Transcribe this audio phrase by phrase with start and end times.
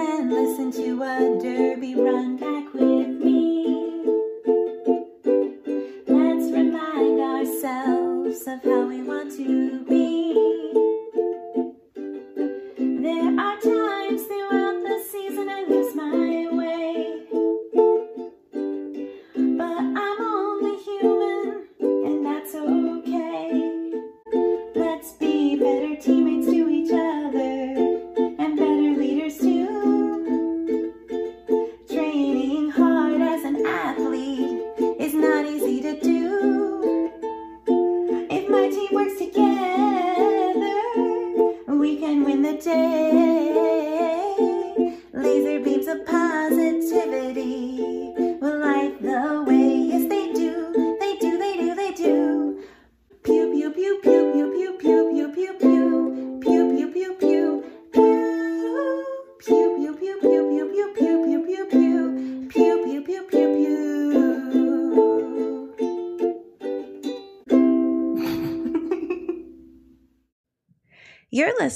[0.00, 3.39] and listen to a derby run back with me.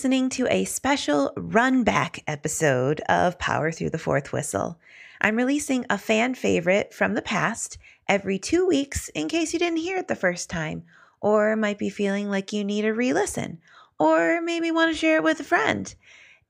[0.05, 4.79] Listening to a special run back episode of Power Through the Fourth Whistle.
[5.19, 9.79] I'm releasing a fan favorite from the past every two weeks in case you didn't
[9.79, 10.83] hear it the first time,
[11.23, 13.63] or might be feeling like you need a re listen,
[13.99, 15.95] or maybe want to share it with a friend.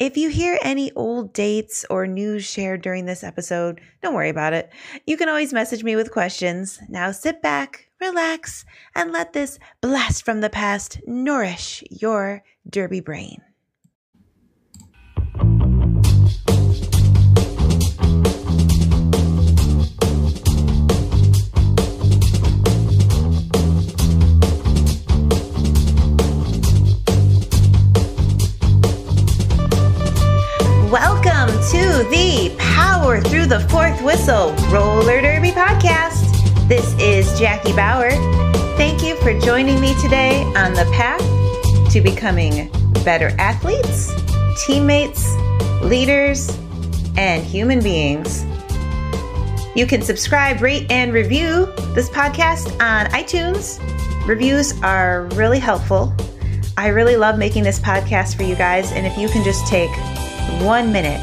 [0.01, 4.53] If you hear any old dates or news shared during this episode, don't worry about
[4.53, 4.73] it.
[5.07, 6.81] You can always message me with questions.
[6.89, 8.65] Now sit back, relax,
[8.97, 13.41] and let this blast from the past nourish your derby brain.
[30.91, 36.69] Welcome to the Power Through the Fourth Whistle Roller Derby podcast.
[36.69, 38.11] This is Jackie Bauer.
[38.77, 41.34] Thank you for joining me today on the path
[41.95, 42.69] to becoming
[43.05, 44.13] better athletes,
[44.67, 45.33] teammates,
[45.81, 46.59] leaders,
[47.17, 48.45] and human beings.
[49.77, 53.79] You can subscribe, rate, and review this podcast on iTunes.
[54.27, 56.13] Reviews are really helpful.
[56.77, 59.91] I really love making this podcast for you guys, and if you can just take
[60.65, 61.21] one minute,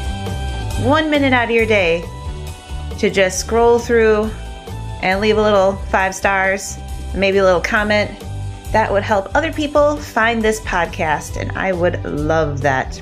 [0.86, 2.02] one minute out of your day
[2.98, 4.30] to just scroll through
[5.02, 6.78] and leave a little five stars,
[7.14, 8.10] maybe a little comment,
[8.72, 13.00] that would help other people find this podcast, and I would love that.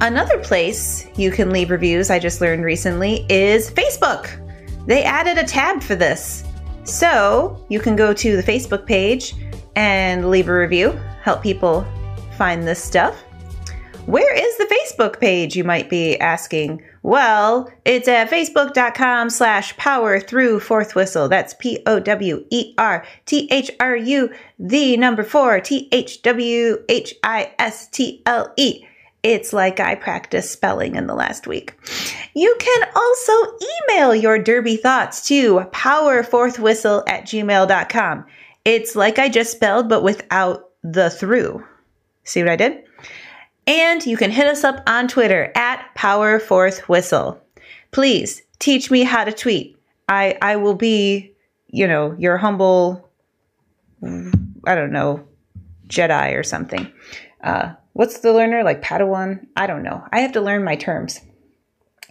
[0.00, 4.42] Another place you can leave reviews, I just learned recently, is Facebook.
[4.86, 6.44] They added a tab for this.
[6.84, 9.34] So you can go to the Facebook page
[9.74, 11.86] and leave a review, help people
[12.36, 13.22] find this stuff.
[14.06, 16.82] Where is the Facebook page, you might be asking?
[17.06, 21.28] Well, it's at facebook.com slash power through fourth whistle.
[21.28, 26.20] That's P O W E R T H R U, the number four, T H
[26.22, 28.84] W H I S T L E.
[29.22, 31.74] It's like I practiced spelling in the last week.
[32.34, 33.32] You can also
[33.92, 38.26] email your derby thoughts to powerfourthwhistle at gmail.com.
[38.64, 41.64] It's like I just spelled, but without the through.
[42.24, 42.85] See what I did?
[43.66, 47.40] And you can hit us up on Twitter at Power Fourth Whistle.
[47.90, 49.76] Please teach me how to tweet.
[50.08, 51.32] I I will be,
[51.68, 53.08] you know, your humble,
[54.02, 55.26] I don't know,
[55.88, 56.92] Jedi or something.
[57.42, 59.46] Uh, what's the learner like Padawan?
[59.56, 60.06] I don't know.
[60.12, 61.20] I have to learn my terms.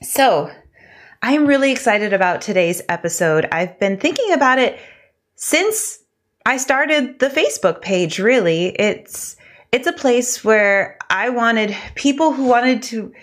[0.02, 0.52] So
[1.22, 3.48] I'm really excited about today's episode.
[3.52, 4.78] I've been thinking about it
[5.36, 6.00] since
[6.46, 8.20] I started the Facebook page.
[8.20, 9.38] Really, it's
[9.72, 13.14] it's a place where I wanted people who wanted to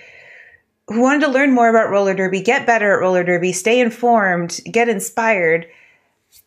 [0.88, 4.60] who wanted to learn more about roller derby, get better at roller derby, stay informed,
[4.70, 5.66] get inspired.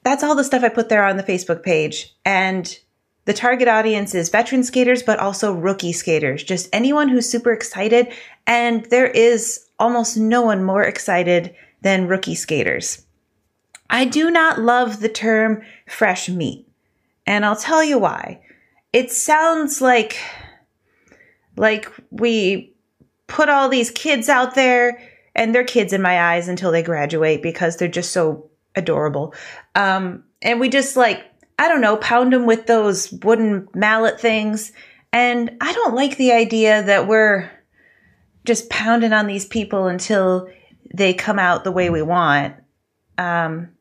[0.03, 2.13] That's all the stuff I put there on the Facebook page.
[2.25, 2.77] And
[3.25, 8.07] the target audience is veteran skaters, but also rookie skaters, just anyone who's super excited.
[8.45, 13.05] And there is almost no one more excited than rookie skaters.
[13.89, 16.67] I do not love the term fresh meat,
[17.25, 18.41] and I'll tell you why.
[18.95, 20.17] It sounds like
[21.57, 22.73] like we
[23.27, 25.01] put all these kids out there
[25.35, 29.35] and they're kids in my eyes until they graduate because they're just so adorable.
[29.75, 31.25] Um, and we just like,
[31.59, 34.71] I don't know, pound them with those wooden mallet things.
[35.11, 37.51] And I don't like the idea that we're
[38.45, 40.47] just pounding on these people until
[40.93, 42.55] they come out the way we want.
[43.17, 43.71] Um,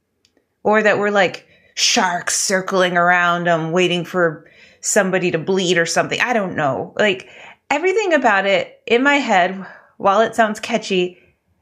[0.64, 1.46] or that we're like
[1.76, 4.50] sharks circling around them, waiting for
[4.84, 6.20] somebody to bleed or something.
[6.20, 6.94] I don't know.
[6.98, 7.28] Like,
[7.70, 9.66] everything about it in my head
[9.96, 11.18] while it sounds catchy,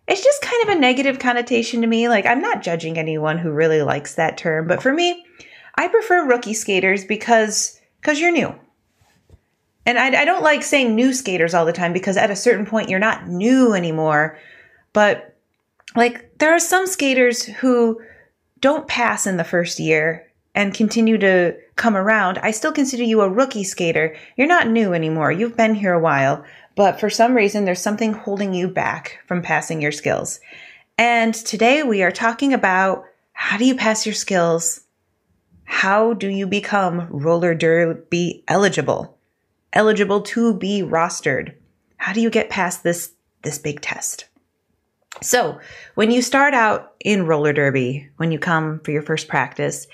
[0.09, 2.09] it's just kind of a negative connotation to me.
[2.09, 5.25] Like, I'm not judging anyone who really likes that term, but for me,
[5.77, 8.53] I prefer rookie skaters because because you're new.
[9.87, 12.67] And I, I don't like saying new skaters all the time because at a certain
[12.67, 14.39] point you're not new anymore.
[14.93, 15.37] But
[15.95, 18.01] like there are some skaters who
[18.61, 22.39] don't pass in the first year and continue to come around.
[22.39, 24.17] I still consider you a rookie skater.
[24.37, 25.33] You're not new anymore.
[25.33, 26.45] You've been here a while,
[26.77, 30.41] but for some reason there's something holding you back from passing your skills.
[30.99, 34.83] And today we are talking about how do you pass your skills?
[35.65, 39.19] How do you become roller derby eligible?
[39.73, 41.55] eligible to be rostered.
[41.97, 43.13] How do you get past this
[43.43, 44.27] this big test?
[45.21, 45.61] So,
[45.95, 49.87] when you start out in roller derby, when you come for your first practice,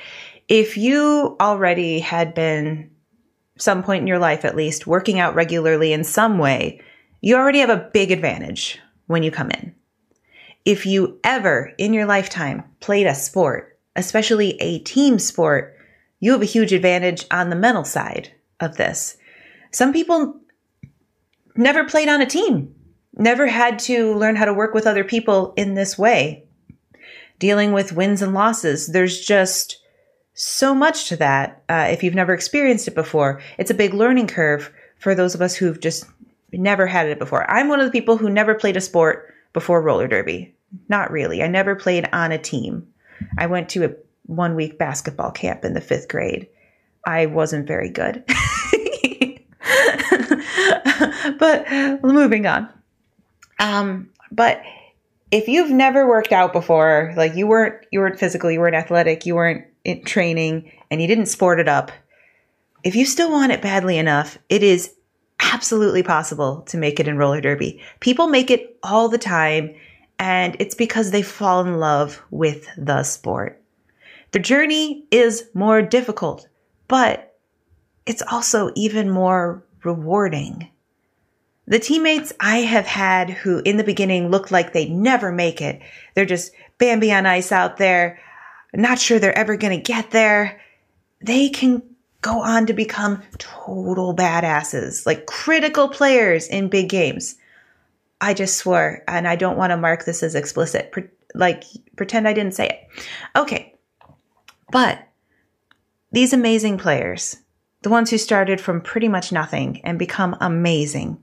[0.48, 2.90] if you already had been
[3.58, 6.80] some point in your life at least working out regularly in some way,
[7.20, 9.74] you already have a big advantage when you come in.
[10.64, 15.76] If you ever in your lifetime played a sport, especially a team sport,
[16.20, 19.16] you have a huge advantage on the mental side of this
[19.70, 20.40] some people
[21.56, 22.74] never played on a team,
[23.14, 26.44] never had to learn how to work with other people in this way.
[27.38, 29.82] Dealing with wins and losses, there's just
[30.38, 31.62] so much to that.
[31.68, 35.42] Uh, if you've never experienced it before, it's a big learning curve for those of
[35.42, 36.06] us who've just
[36.52, 37.50] never had it before.
[37.50, 40.54] I'm one of the people who never played a sport before roller derby.
[40.88, 41.42] Not really.
[41.42, 42.86] I never played on a team.
[43.36, 43.94] I went to a
[44.26, 46.46] one week basketball camp in the fifth grade.
[47.04, 48.22] I wasn't very good.
[51.38, 51.68] but
[52.02, 52.68] moving on.
[53.58, 54.62] Um, but
[55.32, 59.26] if you've never worked out before, like you weren't you weren't physical, you weren't athletic,
[59.26, 61.90] you weren't in training, and you didn't sport it up,
[62.84, 64.94] if you still want it badly enough, it is
[65.40, 67.80] absolutely possible to make it in roller derby.
[68.00, 69.74] People make it all the time,
[70.18, 73.62] and it's because they fall in love with the sport.
[74.32, 76.48] The journey is more difficult,
[76.86, 77.36] but
[78.06, 80.70] it's also even more rewarding.
[81.66, 85.82] The teammates I have had who in the beginning looked like they'd never make it,
[86.14, 88.20] they're just Bambi on ice out there,
[88.74, 90.60] not sure they're ever going to get there,
[91.20, 91.82] they can
[92.20, 97.36] go on to become total badasses, like critical players in big games.
[98.20, 100.90] I just swore, and I don't want to mark this as explicit.
[100.90, 101.64] Pre- like,
[101.96, 102.88] pretend I didn't say it.
[103.36, 103.74] Okay.
[104.72, 105.06] But
[106.10, 107.36] these amazing players,
[107.82, 111.18] the ones who started from pretty much nothing and become amazing,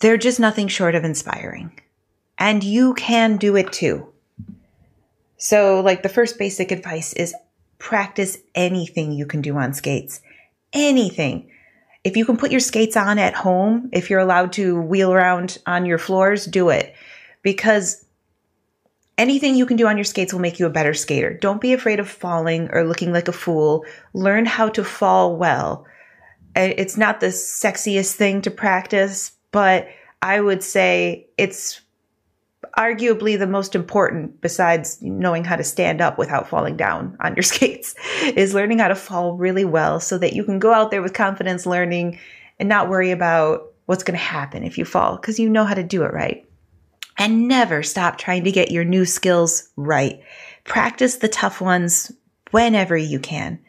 [0.00, 1.80] they're just nothing short of inspiring.
[2.36, 4.12] And you can do it too.
[5.44, 7.34] So, like, the first basic advice is
[7.78, 10.22] practice anything you can do on skates.
[10.72, 11.50] Anything.
[12.02, 15.58] If you can put your skates on at home, if you're allowed to wheel around
[15.66, 16.94] on your floors, do it.
[17.42, 18.06] Because
[19.18, 21.34] anything you can do on your skates will make you a better skater.
[21.34, 23.84] Don't be afraid of falling or looking like a fool.
[24.14, 25.84] Learn how to fall well.
[26.56, 29.88] It's not the sexiest thing to practice, but
[30.22, 31.82] I would say it's
[32.76, 37.42] arguably the most important besides knowing how to stand up without falling down on your
[37.54, 41.02] skates is learning how to fall really well so that you can go out there
[41.02, 42.18] with confidence learning
[42.58, 45.74] and not worry about what's going to happen if you fall because you know how
[45.74, 46.46] to do it right.
[47.16, 50.20] And never stop trying to get your new skills right.
[50.64, 52.10] Practice the tough ones
[52.50, 53.60] whenever you can.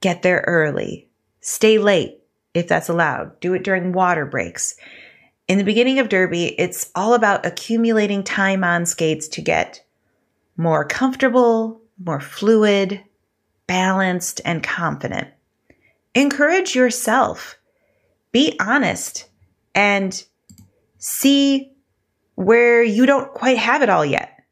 [0.00, 1.08] Get there early.
[1.40, 2.18] Stay late
[2.54, 3.38] if that's allowed.
[3.40, 4.76] Do it during water breaks.
[5.48, 9.84] In the beginning of Derby, it's all about accumulating time on skates to get
[10.56, 13.00] more comfortable, more fluid,
[13.68, 15.28] balanced, and confident.
[16.16, 17.58] Encourage yourself.
[18.32, 19.28] Be honest
[19.72, 20.24] and
[20.98, 21.72] see
[22.34, 24.42] where you don't quite have it all yet.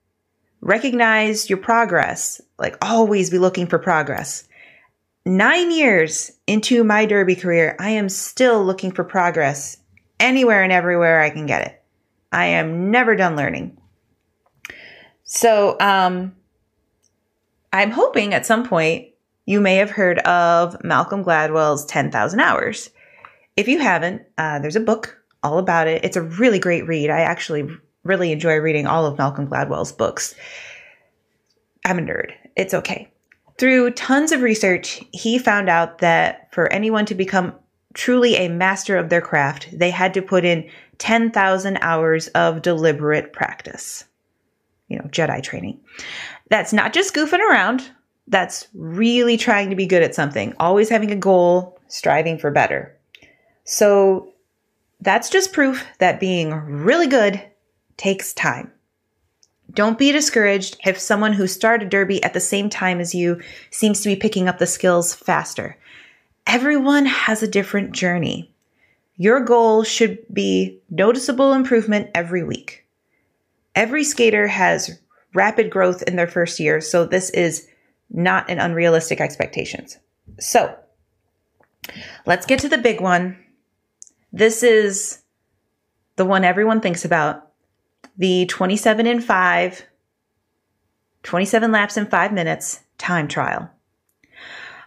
[0.61, 4.47] Recognize your progress, like always be looking for progress.
[5.27, 9.79] Nine years into my Derby career, I am still looking for progress
[10.25, 11.83] anywhere and everywhere I can get it.
[12.33, 13.79] I am never done learning.
[15.25, 16.35] So, um,
[17.73, 19.09] I'm hoping at some point
[19.47, 22.91] you may have heard of Malcolm Gladwell's 10,000 Hours.
[23.57, 26.05] If you haven't, uh, there's a book all about it.
[26.05, 27.11] It's a really great read.
[27.11, 27.69] I actually
[28.03, 30.35] really enjoy reading all of Malcolm Gladwell's books.
[31.85, 32.33] I'm a nerd.
[32.57, 33.11] It's okay.
[33.59, 37.55] Through tons of research, he found out that for anyone to become
[37.95, 43.33] truly a master of their craft, they had to put in 10,000 hours of deliberate
[43.33, 44.05] practice.
[44.89, 45.81] You know, Jedi training.
[46.51, 47.91] That's not just goofing around,
[48.29, 52.97] that's really trying to be good at something, always having a goal, striving for better.
[53.65, 54.33] So
[55.01, 57.43] that's just proof that being really good
[57.97, 58.71] takes time.
[59.73, 64.01] Don't be discouraged if someone who started Derby at the same time as you seems
[64.03, 65.77] to be picking up the skills faster.
[66.47, 68.53] Everyone has a different journey.
[69.17, 72.85] Your goal should be noticeable improvement every week.
[73.75, 74.99] Every skater has
[75.35, 77.67] rapid growth in their first year, so this is
[78.11, 79.99] not an unrealistic expectations.
[80.39, 80.77] So,
[82.27, 83.37] let's get to the big one.
[84.33, 85.23] This is
[86.17, 87.51] the one everyone thinks about
[88.17, 89.85] the 27 in 5,
[91.23, 93.71] 27 laps in 5 minutes time trial.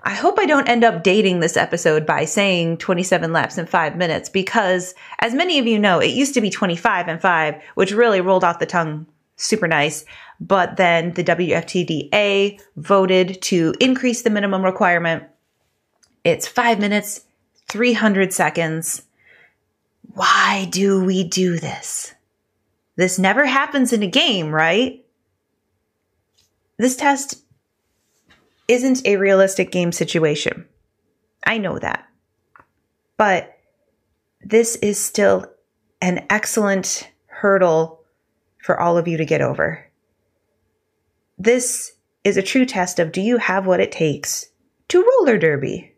[0.08, 3.98] I hope I don't end up dating this episode by saying 27 laps in 5
[3.98, 7.92] minutes because, as many of you know, it used to be 25 and 5, which
[7.92, 10.06] really rolled off the tongue super nice.
[10.40, 15.26] But then the WFTDA voted to increase the minimum requirement.
[16.24, 17.26] It's 5 minutes,
[17.68, 19.02] 300 seconds.
[20.14, 22.14] Why do we do this?
[22.96, 25.06] This never happens in a game, right?
[26.78, 27.44] This test
[28.68, 30.66] isn't a realistic game situation.
[31.46, 32.06] I know that.
[33.18, 33.58] But
[34.42, 35.46] this is still
[36.02, 38.04] an excellent hurdle
[38.62, 39.86] for all of you to get over.
[41.38, 41.94] This
[42.24, 44.48] is a true test of do you have what it takes
[44.90, 45.94] to roller derby?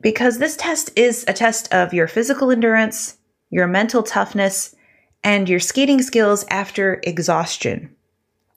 [0.00, 3.18] Because this test is a test of your physical endurance,
[3.50, 4.74] your mental toughness,
[5.22, 7.94] and your skating skills after exhaustion.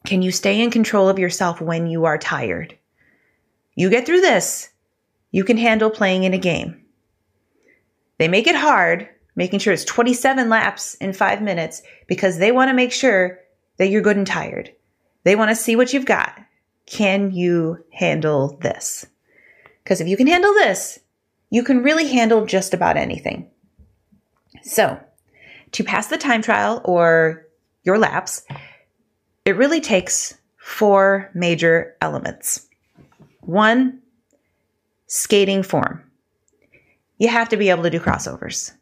[0.05, 2.77] Can you stay in control of yourself when you are tired?
[3.75, 4.69] You get through this,
[5.31, 6.85] you can handle playing in a game.
[8.17, 12.69] They make it hard, making sure it's 27 laps in five minutes because they want
[12.69, 13.39] to make sure
[13.77, 14.71] that you're good and tired.
[15.23, 16.39] They want to see what you've got.
[16.85, 19.05] Can you handle this?
[19.83, 20.99] Because if you can handle this,
[21.49, 23.49] you can really handle just about anything.
[24.61, 24.99] So,
[25.73, 27.47] to pass the time trial or
[27.83, 28.43] your laps,
[29.45, 32.67] it really takes four major elements.
[33.41, 34.01] One,
[35.07, 36.01] skating form.
[37.19, 38.73] You have to be able to do crossovers.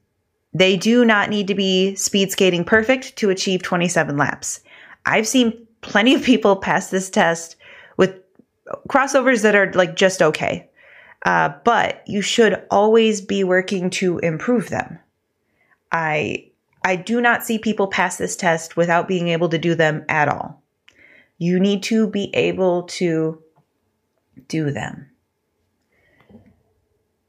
[0.54, 4.62] They do not need to be speed skating perfect to achieve 27 laps.
[5.06, 7.58] I've seen plenty of people pass this test
[7.98, 8.16] with
[8.88, 10.70] crossovers that are like just okay.
[11.26, 15.00] Uh, but you should always be working to improve them.
[15.92, 16.52] I
[16.84, 20.28] I do not see people pass this test without being able to do them at
[20.28, 20.62] all.
[21.38, 23.42] You need to be able to
[24.48, 25.10] do them.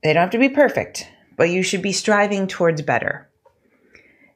[0.02, 3.28] They don't have to be perfect, but you should be striving towards better.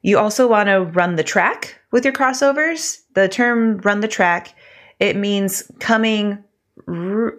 [0.01, 3.01] You also want to run the track with your crossovers.
[3.13, 4.55] The term run the track,
[4.99, 6.43] it means coming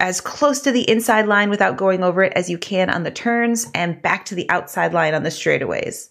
[0.01, 3.11] as close to the inside line without going over it as you can on the
[3.11, 6.10] turns and back to the outside line on the straightaways.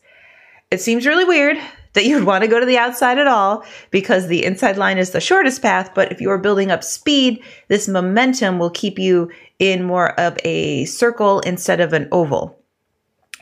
[0.71, 1.57] It seems really weird
[1.93, 5.11] that you'd want to go to the outside at all because the inside line is
[5.11, 5.91] the shortest path.
[5.95, 10.37] But if you are building up speed, this momentum will keep you in more of
[10.43, 12.59] a circle instead of an oval.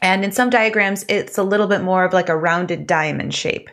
[0.01, 3.69] And in some diagrams, it's a little bit more of like a rounded diamond shape.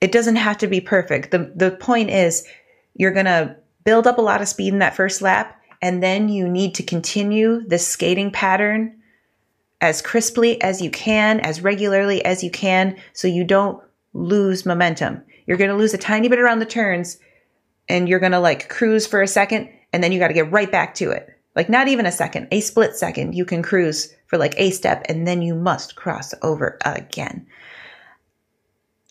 [0.00, 1.30] It doesn't have to be perfect.
[1.30, 2.46] The, the point is,
[2.94, 6.28] you're going to build up a lot of speed in that first lap, and then
[6.28, 8.99] you need to continue this skating pattern
[9.80, 13.82] as crisply as you can, as regularly as you can, so you don't
[14.12, 15.22] lose momentum.
[15.46, 17.18] You're going to lose a tiny bit around the turns
[17.88, 20.52] and you're going to like cruise for a second and then you got to get
[20.52, 21.28] right back to it.
[21.56, 25.04] Like not even a second, a split second, you can cruise for like a step
[25.08, 27.46] and then you must cross over again.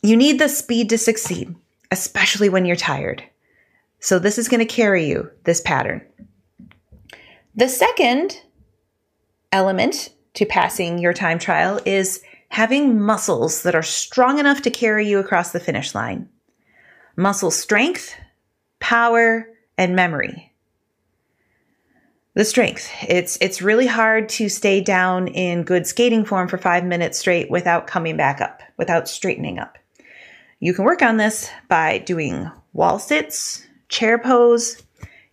[0.01, 1.53] You need the speed to succeed,
[1.91, 3.23] especially when you're tired.
[3.99, 6.01] So this is going to carry you, this pattern.
[7.55, 8.41] The second
[9.51, 15.05] element to passing your time trial is having muscles that are strong enough to carry
[15.05, 16.29] you across the finish line.
[17.17, 18.15] Muscle strength,
[18.79, 20.53] power, and memory.
[22.35, 22.89] The strength.
[23.05, 27.51] It's it's really hard to stay down in good skating form for 5 minutes straight
[27.51, 29.77] without coming back up, without straightening up.
[30.61, 34.81] You can work on this by doing wall sits, chair pose.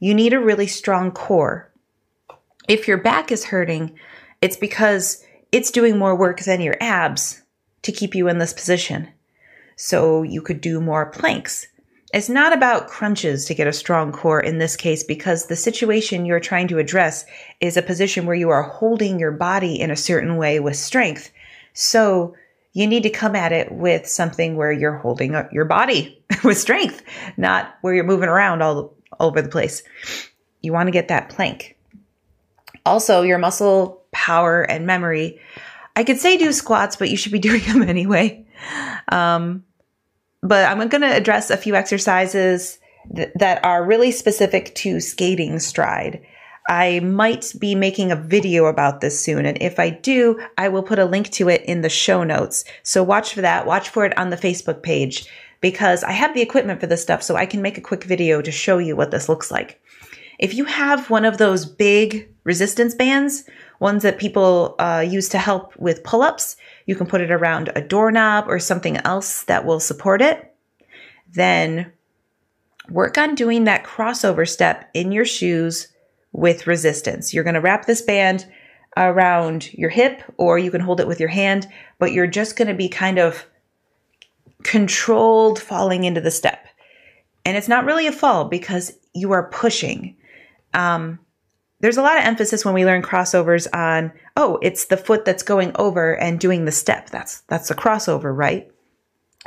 [0.00, 1.70] You need a really strong core.
[2.66, 3.96] If your back is hurting,
[4.40, 7.42] it's because it's doing more work than your abs
[7.82, 9.08] to keep you in this position.
[9.76, 11.66] So you could do more planks.
[12.14, 16.24] It's not about crunches to get a strong core in this case because the situation
[16.24, 17.26] you're trying to address
[17.60, 21.30] is a position where you are holding your body in a certain way with strength.
[21.74, 22.34] So
[22.72, 27.02] you need to come at it with something where you're holding your body with strength,
[27.36, 29.82] not where you're moving around all, all over the place.
[30.62, 31.76] You want to get that plank.
[32.84, 35.38] Also, your muscle power and memory.
[35.94, 38.44] I could say do squats, but you should be doing them anyway.
[39.12, 39.64] Um,
[40.42, 42.78] but I'm going to address a few exercises
[43.14, 46.20] th- that are really specific to skating stride.
[46.68, 49.46] I might be making a video about this soon.
[49.46, 52.64] And if I do, I will put a link to it in the show notes.
[52.82, 53.64] So watch for that.
[53.64, 55.28] Watch for it on the Facebook page
[55.60, 57.22] because I have the equipment for this stuff.
[57.22, 59.80] So I can make a quick video to show you what this looks like.
[60.40, 63.44] If you have one of those big resistance bands,
[63.78, 66.56] ones that people uh, use to help with pull ups,
[66.86, 70.54] you can put it around a doorknob or something else that will support it.
[71.32, 71.92] Then
[72.88, 75.88] work on doing that crossover step in your shoes
[76.32, 77.34] with resistance.
[77.34, 78.46] You're going to wrap this band
[78.96, 81.66] around your hip or you can hold it with your hand,
[81.98, 83.46] but you're just going to be kind of
[84.62, 86.66] controlled falling into the step.
[87.44, 90.16] And it's not really a fall because you are pushing.
[90.74, 91.18] Um,
[91.86, 95.44] there's a lot of emphasis when we learn crossovers on, oh, it's the foot that's
[95.44, 97.10] going over and doing the step.
[97.10, 98.68] That's that's a crossover, right?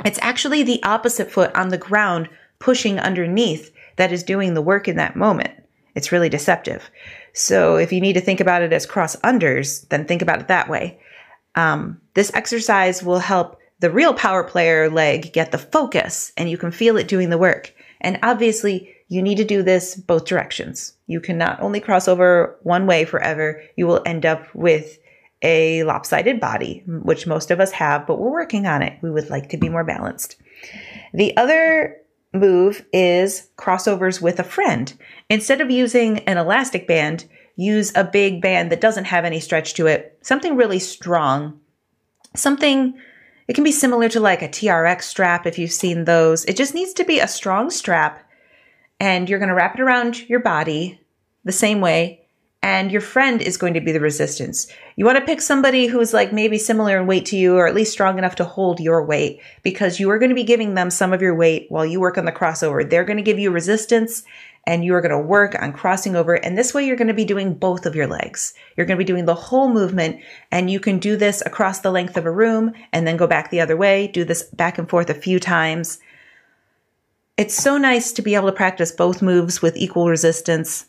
[0.06, 4.88] It's actually the opposite foot on the ground pushing underneath that is doing the work
[4.88, 5.52] in that moment.
[5.94, 6.90] It's really deceptive.
[7.34, 10.48] So if you need to think about it as cross unders, then think about it
[10.48, 10.98] that way.
[11.56, 16.56] Um, this exercise will help the real power player leg get the focus and you
[16.56, 17.74] can feel it doing the work.
[18.00, 20.94] And obviously, you need to do this both directions.
[21.08, 23.60] You cannot only cross over one way forever.
[23.76, 24.98] You will end up with
[25.42, 28.96] a lopsided body, which most of us have, but we're working on it.
[29.02, 30.36] We would like to be more balanced.
[31.12, 31.96] The other
[32.32, 34.96] move is crossovers with a friend.
[35.28, 37.24] Instead of using an elastic band,
[37.56, 41.58] use a big band that doesn't have any stretch to it, something really strong.
[42.36, 42.96] Something,
[43.48, 46.44] it can be similar to like a TRX strap if you've seen those.
[46.44, 48.24] It just needs to be a strong strap
[49.00, 51.00] and you're going to wrap it around your body
[51.44, 52.20] the same way
[52.62, 54.66] and your friend is going to be the resistance.
[54.96, 57.74] You want to pick somebody who's like maybe similar in weight to you or at
[57.74, 60.90] least strong enough to hold your weight because you are going to be giving them
[60.90, 62.88] some of your weight while you work on the crossover.
[62.88, 64.24] They're going to give you resistance
[64.66, 66.34] and you are going to work on crossing over.
[66.34, 68.52] And this way you're going to be doing both of your legs.
[68.76, 70.20] You're going to be doing the whole movement
[70.52, 73.50] and you can do this across the length of a room and then go back
[73.50, 74.06] the other way.
[74.06, 75.98] Do this back and forth a few times
[77.40, 80.84] it's so nice to be able to practice both moves with equal resistance.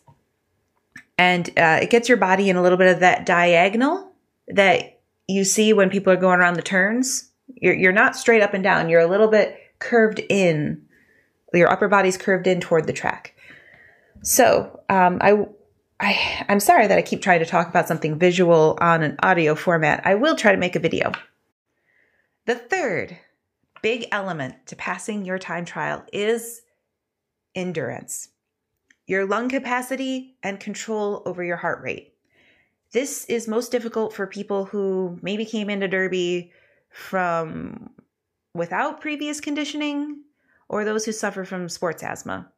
[1.18, 4.12] And uh, it gets your body in a little bit of that diagonal
[4.50, 7.32] that you see when people are going around the turns.
[7.56, 10.82] You're, you're not straight up and down, you're a little bit curved in.
[11.54, 13.34] Your upper body's curved in toward the track.
[14.22, 15.46] So um, I,
[16.02, 19.56] I, I'm sorry that I keep trying to talk about something visual on an audio
[19.56, 20.06] format.
[20.06, 21.14] I will try to make a video.
[22.46, 23.18] The third
[23.82, 26.62] big element to passing your time trial is
[27.56, 28.30] endurance,
[29.08, 32.13] your lung capacity, and control over your heart rate.
[32.91, 36.52] This is most difficult for people who maybe came into Derby
[36.89, 37.89] from
[38.54, 40.24] without previous conditioning
[40.67, 42.52] or those who suffer from sports asthma.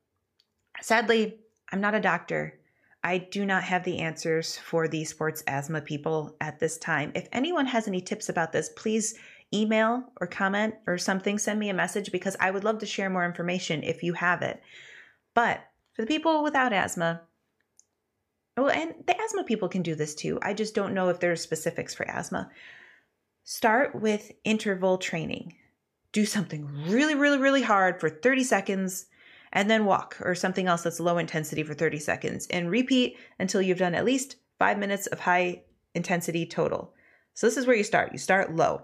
[0.82, 1.40] Sadly,
[1.72, 2.60] I'm not a doctor.
[3.04, 7.12] I do not have the answers for the sports asthma people at this time.
[7.16, 9.16] If anyone has any tips about this, please
[9.54, 13.10] email or comment or something, send me a message because I would love to share
[13.10, 14.62] more information if you have it.
[15.34, 15.62] But
[15.94, 17.22] for the people without asthma,
[18.58, 20.40] well, and the asthma people can do this too.
[20.42, 22.50] I just don't know if there's specifics for asthma.
[23.44, 25.56] Start with interval training.
[26.12, 29.08] Do something really, really, really hard for 30 seconds
[29.52, 33.62] and then walk or something else that's low intensity for 30 seconds and repeat until
[33.62, 35.62] you've done at least five minutes of high
[35.96, 36.94] intensity total.
[37.34, 38.12] So, this is where you start.
[38.12, 38.84] You start low.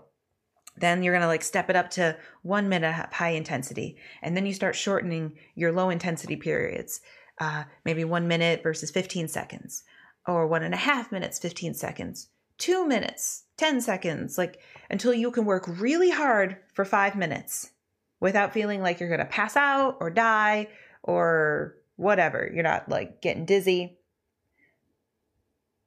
[0.79, 3.97] Then you're going to like step it up to one minute high intensity.
[4.21, 7.01] And then you start shortening your low intensity periods,
[7.39, 9.83] uh, maybe one minute versus 15 seconds,
[10.25, 15.31] or one and a half minutes, 15 seconds, two minutes, 10 seconds, like until you
[15.31, 17.71] can work really hard for five minutes
[18.19, 20.67] without feeling like you're going to pass out or die
[21.03, 22.49] or whatever.
[22.53, 23.97] You're not like getting dizzy.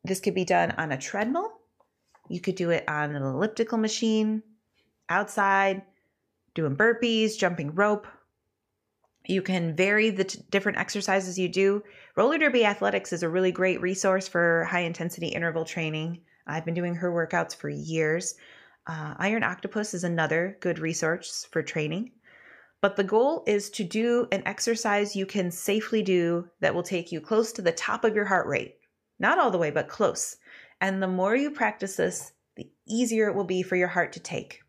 [0.04, 1.50] This could be done on a treadmill.
[2.28, 4.42] You could do it on an elliptical machine
[5.08, 5.82] outside,
[6.54, 8.06] doing burpees, jumping rope.
[9.26, 11.82] You can vary the t- different exercises you do.
[12.16, 16.20] Roller Derby Athletics is a really great resource for high intensity interval training.
[16.46, 18.34] I've been doing her workouts for years.
[18.86, 22.12] Uh, Iron Octopus is another good resource for training.
[22.80, 27.12] But the goal is to do an exercise you can safely do that will take
[27.12, 28.74] you close to the top of your heart rate.
[29.20, 30.36] Not all the way, but close.
[30.80, 34.20] And the more you practice this, the easier it will be for your heart to
[34.20, 34.61] take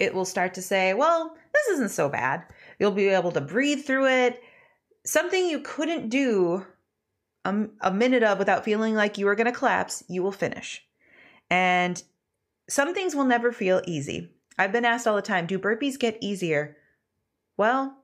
[0.00, 2.42] it will start to say, well, this isn't so bad.
[2.78, 4.42] You'll be able to breathe through it.
[5.04, 6.66] Something you couldn't do
[7.44, 10.82] a, a minute of without feeling like you were going to collapse, you will finish.
[11.50, 12.02] And
[12.68, 14.30] some things will never feel easy.
[14.58, 16.76] I've been asked all the time, do burpees get easier?
[17.56, 17.96] Well,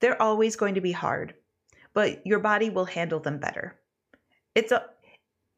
[0.00, 1.34] they're always going to be hard,
[1.92, 3.78] but your body will handle them better.
[4.54, 4.84] It's a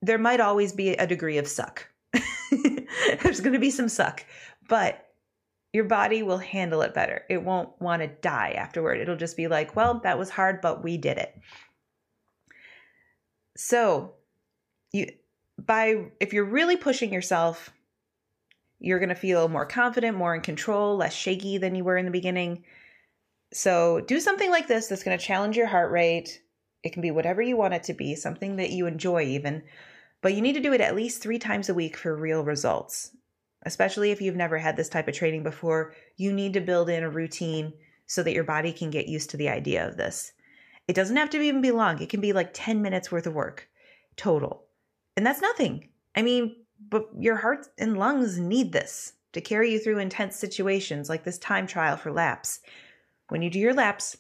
[0.05, 1.89] there might always be a degree of suck.
[2.51, 4.25] There's going to be some suck,
[4.69, 5.12] but
[5.73, 7.25] your body will handle it better.
[7.31, 9.01] It won't want to die afterward.
[9.01, 11.35] It'll just be like, well, that was hard, but we did it.
[13.57, 14.15] So,
[14.93, 15.09] you
[15.65, 17.71] by if you're really pushing yourself,
[18.81, 22.05] you're going to feel more confident, more in control, less shaky than you were in
[22.05, 22.65] the beginning.
[23.53, 26.41] So, do something like this that's going to challenge your heart rate.
[26.83, 29.63] It can be whatever you want it to be, something that you enjoy even,
[30.21, 33.15] but you need to do it at least 3 times a week for real results.
[33.65, 37.03] Especially if you've never had this type of training before, you need to build in
[37.03, 37.73] a routine
[38.07, 40.33] so that your body can get used to the idea of this.
[40.89, 42.01] It doesn't have to even be long.
[42.01, 43.69] It can be like 10 minutes worth of work
[44.17, 44.65] total.
[45.17, 45.89] And that's nothing.
[46.15, 46.57] I mean,
[46.91, 51.39] but your heart and lungs need this to carry you through intense situations like this
[51.39, 52.61] time trial for laps.
[53.29, 54.17] When you do your laps,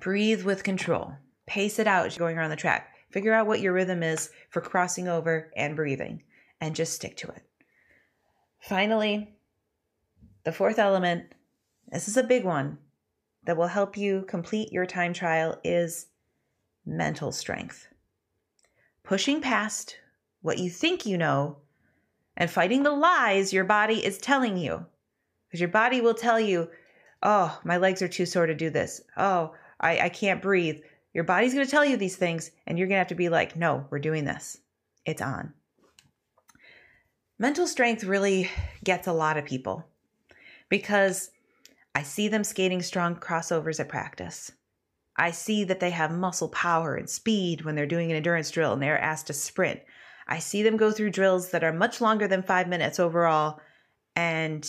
[0.00, 1.12] breathe with control.
[1.46, 2.94] Pace it out as you're going around the track.
[3.10, 6.22] Figure out what your rhythm is for crossing over and breathing,
[6.60, 7.47] and just stick to it.
[8.60, 9.34] Finally,
[10.44, 11.24] the fourth element
[11.90, 12.78] this is a big one
[13.44, 16.06] that will help you complete your time trial is
[16.84, 17.88] mental strength.
[19.02, 19.96] Pushing past
[20.42, 21.56] what you think you know
[22.36, 24.84] and fighting the lies your body is telling you.
[25.46, 26.68] Because your body will tell you,
[27.22, 29.00] oh, my legs are too sore to do this.
[29.16, 30.80] Oh, I, I can't breathe.
[31.14, 33.30] Your body's going to tell you these things, and you're going to have to be
[33.30, 34.58] like, no, we're doing this.
[35.06, 35.54] It's on.
[37.38, 38.50] Mental strength really
[38.82, 39.86] gets a lot of people
[40.68, 41.30] because
[41.94, 44.50] I see them skating strong crossovers at practice.
[45.16, 48.72] I see that they have muscle power and speed when they're doing an endurance drill
[48.72, 49.80] and they're asked to sprint.
[50.26, 53.60] I see them go through drills that are much longer than five minutes overall,
[54.14, 54.68] and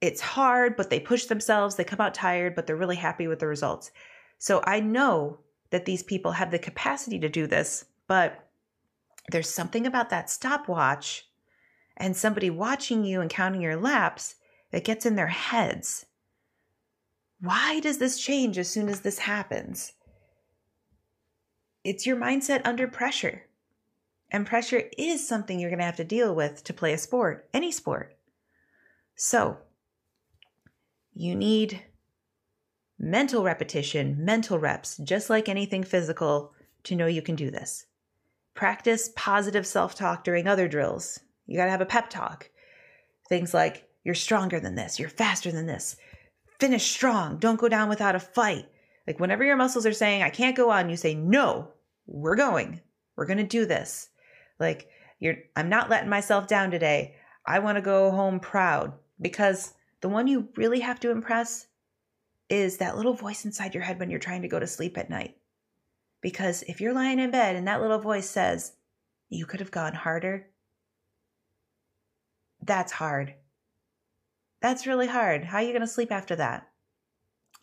[0.00, 1.76] it's hard, but they push themselves.
[1.76, 3.90] They come out tired, but they're really happy with the results.
[4.38, 5.38] So I know
[5.70, 8.48] that these people have the capacity to do this, but
[9.30, 11.26] there's something about that stopwatch
[11.96, 14.36] and somebody watching you and counting your laps
[14.70, 16.06] that gets in their heads.
[17.40, 19.92] Why does this change as soon as this happens?
[21.84, 23.46] It's your mindset under pressure.
[24.30, 27.48] And pressure is something you're going to have to deal with to play a sport,
[27.54, 28.16] any sport.
[29.14, 29.58] So,
[31.14, 31.82] you need
[32.98, 37.86] mental repetition, mental reps, just like anything physical, to know you can do this.
[38.54, 41.20] Practice positive self talk during other drills.
[41.46, 42.50] You got to have a pep talk.
[43.28, 45.96] Things like, you're stronger than this, you're faster than this,
[46.60, 47.38] finish strong.
[47.38, 48.66] Don't go down without a fight.
[49.06, 51.72] Like whenever your muscles are saying, I can't go on, you say, no,
[52.06, 52.80] we're going.
[53.16, 54.10] We're going to do this.
[54.60, 57.16] Like you're, I'm not letting myself down today.
[57.46, 61.66] I want to go home proud because the one you really have to impress
[62.48, 65.10] is that little voice inside your head when you're trying to go to sleep at
[65.10, 65.36] night.
[66.20, 68.72] Because if you're lying in bed and that little voice says,
[69.28, 70.46] you could have gone harder,
[72.66, 73.34] that's hard.
[74.60, 75.44] That's really hard.
[75.44, 76.68] How are you going to sleep after that?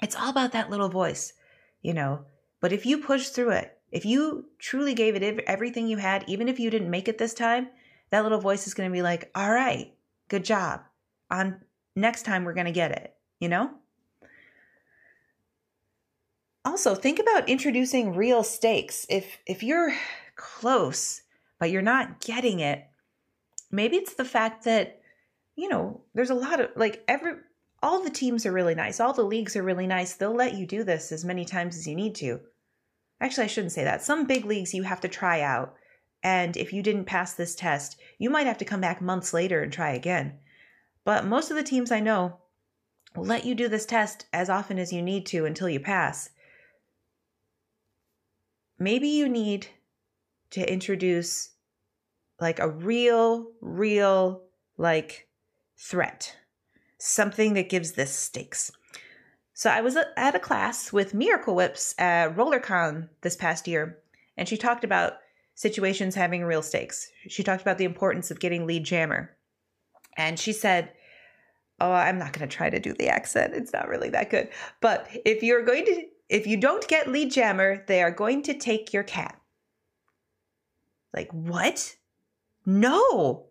[0.02, 1.34] It's all about that little voice,
[1.82, 2.26] you know.
[2.60, 6.48] But if you push through it, if you truly gave it everything you had, even
[6.48, 7.70] if you didn't make it this time,
[8.10, 9.94] that little voice is going to be like, all right,
[10.30, 10.82] good job.
[11.30, 11.62] On
[11.96, 13.72] next time, we're going to get it, you know?
[16.66, 19.06] Also, think about introducing real stakes.
[19.10, 19.94] If if you're
[20.36, 21.22] close
[21.60, 22.86] but you're not getting it,
[23.74, 25.02] maybe it's the fact that
[25.56, 27.34] you know, there's a lot of like every
[27.82, 29.00] all the teams are really nice.
[29.00, 30.14] All the leagues are really nice.
[30.14, 32.40] They'll let you do this as many times as you need to.
[33.20, 34.02] Actually, I shouldn't say that.
[34.02, 35.76] Some big leagues you have to try out.
[36.24, 39.62] And if you didn't pass this test, you might have to come back months later
[39.62, 40.40] and try again.
[41.04, 42.38] But most of the teams I know
[43.16, 46.30] will let you do this test as often as you need to until you pass.
[48.80, 49.68] Maybe you need
[50.52, 51.53] to introduce
[52.44, 54.44] like a real, real,
[54.78, 55.28] like
[55.78, 56.36] threat,
[57.00, 58.72] something that gives this stakes.
[59.54, 64.00] So I was uh, at a class with Miracle Whips at RollerCon this past year,
[64.38, 65.14] and she talked about
[65.56, 67.10] situations having real stakes.
[67.28, 69.36] She talked about the importance of getting lead jammer.
[70.18, 70.92] And she said,
[71.80, 73.56] Oh, I'm not going to try to do the accent.
[73.56, 74.50] It's not really that good.
[74.80, 78.54] But if you're going to, if you don't get lead jammer, they are going to
[78.54, 79.40] take your cat.
[81.14, 81.96] Like, what?
[82.66, 83.48] No.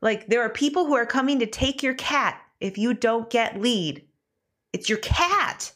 [0.00, 3.60] Like, there are people who are coming to take your cat if you don't get
[3.60, 4.04] lead.
[4.72, 5.72] It's your cat.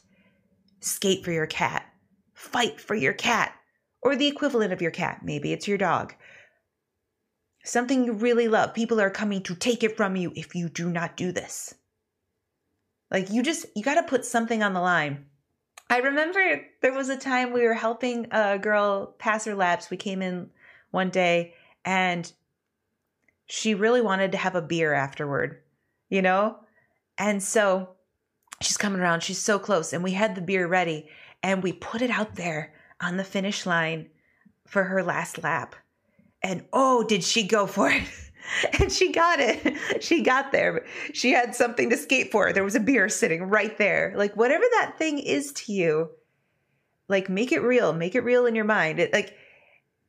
[0.79, 1.85] Skate for your cat.
[2.33, 3.53] Fight for your cat.
[4.01, 5.21] Or the equivalent of your cat.
[5.23, 6.13] Maybe it's your dog.
[7.63, 8.73] something you really love.
[8.73, 11.75] People are coming to take it from you if you do not do this.
[13.11, 15.25] Like you just, you got to put something on the line.
[15.89, 19.89] I remember there was a time we were helping a girl pass her laps.
[19.89, 20.49] We came in
[20.91, 22.31] one day and
[23.49, 25.61] she really wanted to have a beer afterward,
[26.09, 26.57] you know?
[27.17, 27.89] And so
[28.61, 31.09] she's coming around, she's so close, and we had the beer ready
[31.41, 34.09] and we put it out there on the finish line
[34.67, 35.75] for her last lap.
[36.43, 38.03] And oh, did she go for it?
[38.79, 39.77] and she got it.
[40.01, 40.85] She got there.
[41.13, 42.53] She had something to skate for.
[42.53, 44.13] There was a beer sitting right there.
[44.15, 46.09] Like whatever that thing is to you,
[47.09, 47.93] like make it real.
[47.93, 48.99] Make it real in your mind.
[48.99, 49.35] It like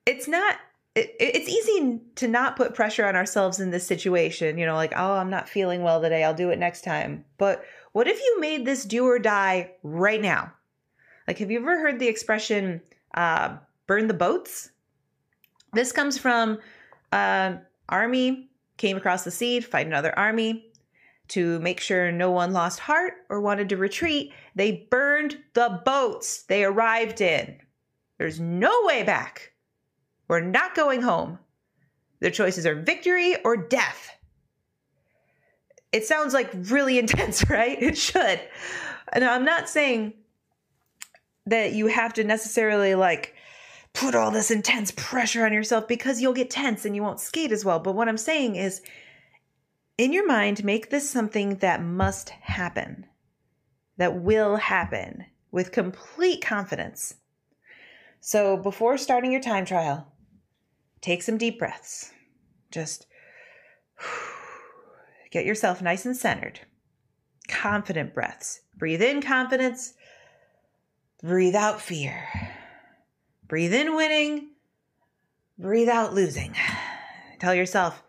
[0.06, 0.56] it's not
[0.94, 4.58] it, it's easy to not put pressure on ourselves in this situation.
[4.58, 6.24] You know, like, oh, I'm not feeling well today.
[6.24, 7.24] I'll do it next time.
[7.38, 10.52] But what if you made this do or die right now?
[11.26, 12.80] Like, have you ever heard the expression
[13.14, 14.70] uh, burn the boats?
[15.72, 16.58] This comes from
[17.12, 17.54] uh,
[17.88, 20.66] army came across the sea to fight another army.
[21.28, 26.42] To make sure no one lost heart or wanted to retreat, they burned the boats
[26.42, 27.56] they arrived in.
[28.18, 29.49] There's no way back.
[30.30, 31.40] We're not going home.
[32.20, 34.16] The choices are victory or death.
[35.90, 37.82] It sounds like really intense, right?
[37.82, 38.40] It should.
[39.12, 40.12] And I'm not saying
[41.46, 43.34] that you have to necessarily like
[43.92, 47.50] put all this intense pressure on yourself because you'll get tense and you won't skate
[47.50, 47.80] as well.
[47.80, 48.82] But what I'm saying is,
[49.98, 53.04] in your mind, make this something that must happen,
[53.96, 57.16] that will happen with complete confidence.
[58.20, 60.06] So before starting your time trial,
[61.00, 62.12] take some deep breaths.
[62.70, 63.06] Just
[65.30, 66.60] get yourself nice and centered.
[67.48, 68.60] Confident breaths.
[68.76, 69.94] Breathe in confidence,
[71.22, 72.24] breathe out fear.
[73.46, 74.50] Breathe in winning,
[75.58, 76.54] breathe out losing.
[77.40, 78.02] Tell yourself,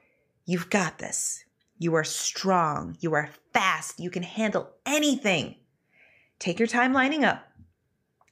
[0.46, 1.44] you've got this.
[1.82, 2.96] You are strong.
[3.00, 4.00] You are fast.
[4.00, 5.56] You can handle anything.
[6.38, 7.44] Take your time lining up.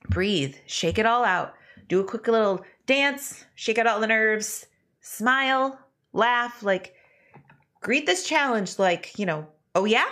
[0.07, 0.55] Breathe.
[0.67, 1.55] Shake it all out.
[1.87, 3.45] Do a quick little dance.
[3.55, 4.65] Shake out all the nerves.
[5.01, 5.79] Smile.
[6.13, 6.63] Laugh.
[6.63, 6.95] Like,
[7.81, 10.09] greet this challenge like, you know, oh yeah?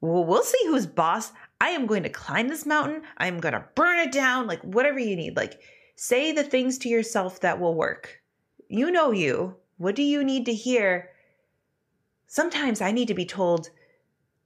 [0.00, 1.32] Well, we'll see who's boss.
[1.60, 3.02] I am going to climb this mountain.
[3.18, 4.46] I'm going to burn it down.
[4.46, 5.36] Like, whatever you need.
[5.36, 5.60] Like,
[6.02, 8.22] Say the things to yourself that will work.
[8.68, 9.56] You know you.
[9.76, 11.10] What do you need to hear?
[12.26, 13.68] Sometimes I need to be told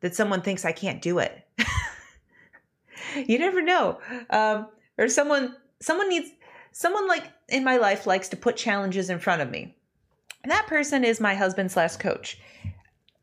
[0.01, 1.47] that someone thinks I can't do it.
[3.29, 4.01] you never know.
[4.31, 4.67] Um,
[4.99, 6.33] or someone someone needs
[6.75, 9.75] someone like in my life likes to put challenges in front of me.
[10.43, 12.39] And that person is my husband slash coach.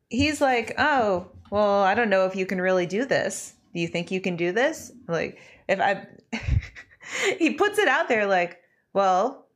[0.09, 3.53] He's like, oh, well, I don't know if you can really do this.
[3.73, 4.91] Do you think you can do this?
[5.07, 5.37] Like,
[5.67, 6.07] if I
[7.37, 8.57] he puts it out there like,
[8.93, 9.47] well,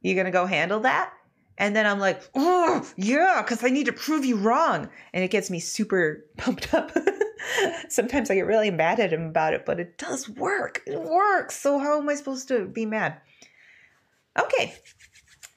[0.00, 1.12] you gonna go handle that?
[1.58, 4.88] And then I'm like, oh, yeah, because I need to prove you wrong.
[5.12, 6.92] And it gets me super pumped up.
[7.88, 10.82] Sometimes I get really mad at him about it, but it does work.
[10.86, 11.60] It works.
[11.60, 13.20] So how am I supposed to be mad?
[14.38, 14.74] Okay,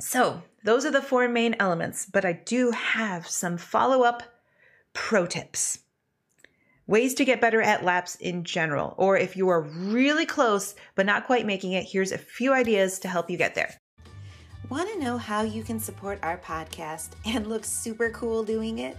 [0.02, 4.24] so those are the four main elements, but I do have some follow up
[4.94, 5.80] pro tips
[6.88, 11.06] ways to get better at laps in general, or if you are really close but
[11.06, 13.74] not quite making it, here's a few ideas to help you get there.
[14.70, 18.98] Want to know how you can support our podcast and look super cool doing it?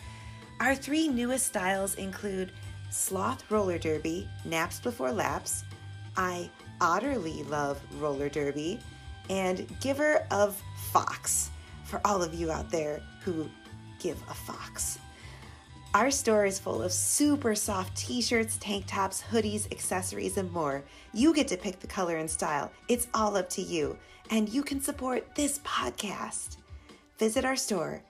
[0.61, 2.53] Our three newest styles include
[2.91, 5.65] Sloth Roller Derby, Naps Before Laps,
[6.15, 6.49] I
[6.79, 8.79] Utterly Love Roller Derby,
[9.29, 11.49] and Giver of Fox
[11.83, 13.49] for all of you out there who
[13.99, 14.97] give a fox.
[15.95, 20.83] Our store is full of super soft t shirts, tank tops, hoodies, accessories, and more.
[21.13, 22.69] You get to pick the color and style.
[22.89, 23.97] It's all up to you.
[24.29, 26.57] And you can support this podcast.
[27.17, 28.03] Visit our store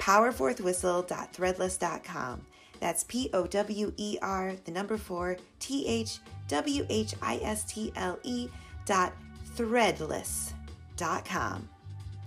[0.00, 2.46] powerfourthwhistle.threadless.com.
[2.80, 7.62] That's P O W E R, the number four, T H W H I S
[7.62, 8.48] T L E
[8.84, 9.12] dot
[9.56, 11.68] threadless.com.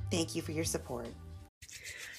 [0.10, 1.10] Thank you for your support.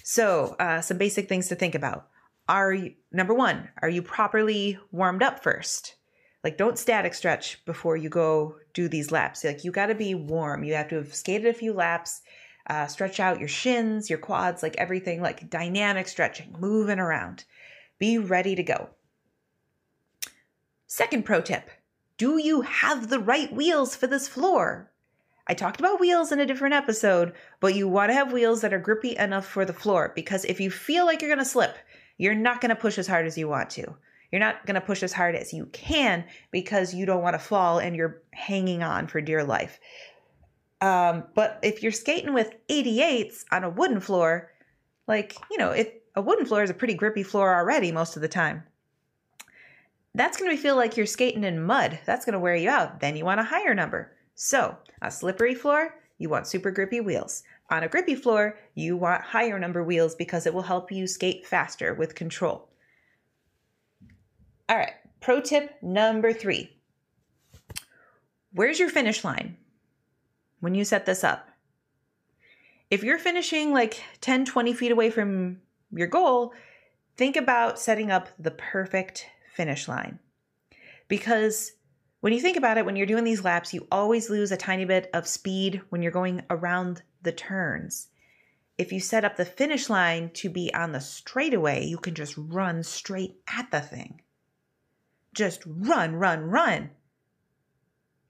[0.03, 2.12] So, uh, some basic things to think about.
[2.49, 5.95] Are you, number one, are you properly warmed up first?
[6.43, 9.45] Like, don't static stretch before you go do these laps.
[9.45, 10.65] Like, you got to be warm.
[10.65, 12.23] You have to have skated a few laps
[12.67, 17.45] uh, stretch out your shins, your quads, like everything, like dynamic stretching, moving around.
[17.99, 18.91] Be ready to go.
[20.87, 21.71] Second pro tip
[22.19, 24.91] do you have the right wheels for this floor?
[25.49, 28.73] I talked about wheels in a different episode, but you want to have wheels that
[28.73, 31.77] are grippy enough for the floor because if you feel like you're going to slip,
[32.19, 33.95] you're not going to push as hard as you want to.
[34.31, 37.39] You're not going to push as hard as you can because you don't want to
[37.39, 39.79] fall and you're hanging on for dear life.
[40.81, 44.51] Um, but if you're skating with 88s on a wooden floor,
[45.07, 48.23] like, you know, if a wooden floor is a pretty grippy floor already most of
[48.23, 48.65] the time,
[50.15, 51.99] that's going to feel like you're skating in mud.
[52.05, 53.01] That's going to wear you out.
[53.01, 54.13] Then you want a higher number.
[54.35, 57.43] So, a slippery floor, you want super grippy wheels.
[57.69, 61.45] On a grippy floor, you want higher number wheels because it will help you skate
[61.45, 62.69] faster with control.
[64.69, 66.77] All right, pro tip number three.
[68.53, 69.57] Where's your finish line
[70.61, 71.49] when you set this up?
[72.89, 76.53] If you're finishing like 10, 20 feet away from your goal,
[77.17, 80.21] think about setting up the perfect finish line.
[81.09, 81.73] Because
[82.23, 84.85] when you think about it, when you're doing these laps, you always lose a tiny
[84.85, 88.11] bit of speed when you're going around the turns.
[88.79, 92.35] If you set up the finish line to be on the straightaway, you can just
[92.37, 94.21] run straight at the thing.
[95.35, 96.91] Just run, run, run.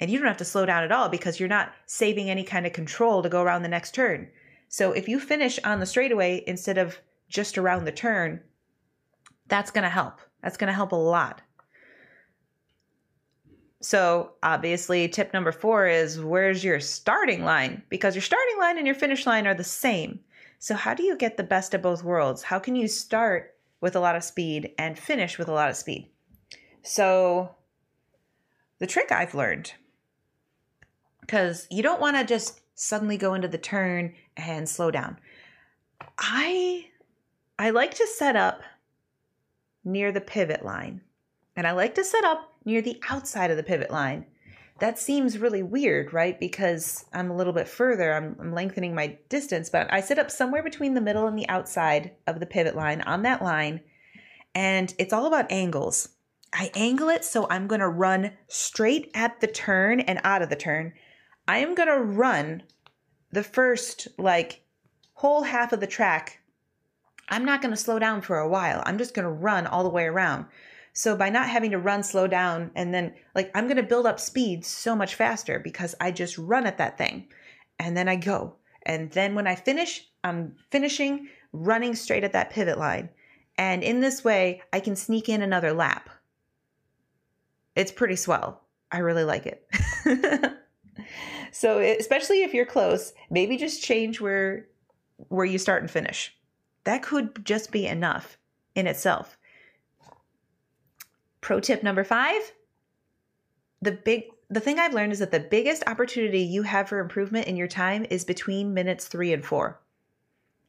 [0.01, 2.65] And you don't have to slow down at all because you're not saving any kind
[2.65, 4.31] of control to go around the next turn.
[4.71, 6.97] So if you finish on the straightaway instead of
[7.29, 8.41] just around the turn,
[9.49, 10.19] that's going to help.
[10.43, 11.43] That's going to help a lot.
[13.83, 17.83] So, obviously, tip number four is where's your starting line?
[17.89, 20.21] Because your starting line and your finish line are the same.
[20.61, 22.45] So, how do you get the best of both worlds?
[22.45, 25.75] How can you start with a lot of speed and finish with a lot of
[25.75, 26.09] speed?
[26.83, 27.57] So,
[28.79, 29.73] the trick I've learned,
[31.21, 35.19] because you don't want to just suddenly go into the turn and slow down.
[36.19, 36.87] I
[37.59, 38.63] I like to set up
[39.85, 41.01] near the pivot line.
[41.57, 44.27] And I like to set up near the outside of the pivot line.
[44.79, 46.39] That seems really weird, right?
[46.39, 50.31] Because I'm a little bit further, I'm, I'm, lengthening my distance, but I set up
[50.31, 53.81] somewhere between the middle and the outside of the pivot line on that line.
[54.55, 56.09] And it's all about angles.
[56.53, 60.51] I angle it so I'm going to run straight at the turn and out of
[60.51, 60.95] the turn.
[61.47, 62.65] I am going to run
[63.31, 64.63] the first, like,
[65.15, 66.43] whole half of the track
[67.33, 68.83] I'm not going to slow down for a while.
[68.85, 70.45] I'm just going to run all the way around.
[70.93, 74.07] So by not having to run, slow down, and then like I'm going to build
[74.07, 77.29] up speed so much faster because I just run at that thing
[77.79, 78.57] and then I go.
[78.85, 83.09] And then when I finish, I'm finishing running straight at that pivot line.
[83.59, 86.11] And in this way, I can sneak in another lap.
[87.77, 88.63] It's pretty swell.
[88.91, 89.67] I really like it.
[91.53, 94.67] so, especially if you're close, maybe just change where
[95.29, 96.37] where you start and finish.
[96.85, 98.37] That could just be enough
[98.75, 99.39] in itself.
[101.43, 102.53] Pro tip number five
[103.83, 107.49] the big the thing I've learned is that the biggest opportunity you have for improvement
[107.49, 109.81] in your time is between minutes three and four.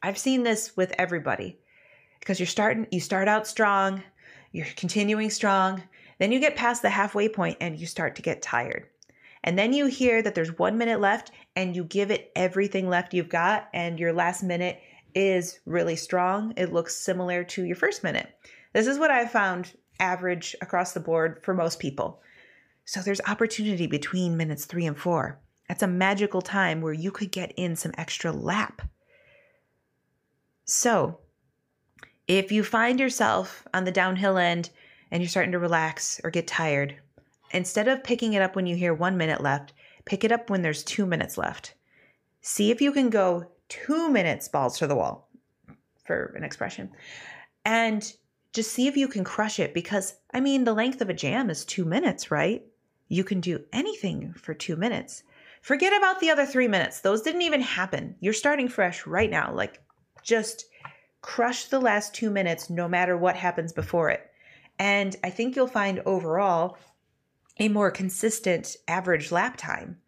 [0.02, 1.58] I've seen this with everybody
[2.18, 4.02] because you're starting, you start out strong,
[4.52, 5.82] you're continuing strong,
[6.18, 8.86] then you get past the halfway point and you start to get tired.
[9.44, 13.12] And then you hear that there's one minute left and you give it everything left
[13.12, 14.80] you've got, and your last minute
[15.14, 16.54] is really strong.
[16.56, 18.34] It looks similar to your first minute.
[18.72, 22.20] This is what I found average across the board for most people.
[22.84, 25.38] So there's opportunity between minutes three and four.
[25.68, 28.82] That's a magical time where you could get in some extra lap.
[30.64, 31.18] So
[32.28, 34.70] if you find yourself on the downhill end
[35.10, 36.96] and you're starting to relax or get tired,
[37.52, 39.72] instead of picking it up when you hear one minute left,
[40.04, 41.74] pick it up when there's two minutes left.
[42.42, 45.28] See if you can go two minutes balls to the wall
[46.04, 46.90] for an expression
[47.64, 48.12] and
[48.54, 51.50] just see if you can crush it because i mean the length of a jam
[51.50, 52.64] is two minutes right?
[53.08, 55.24] You can do anything for two minutes.
[55.60, 57.00] Forget about the other three minutes.
[57.00, 58.16] Those didn't even happen.
[58.20, 59.52] You're starting fresh right now.
[59.54, 59.82] Like
[60.22, 60.64] just
[61.20, 64.30] crush the last two minutes no matter what happens before it.
[64.78, 66.78] And i think you'll find overall
[67.58, 69.98] a more consistent average lap time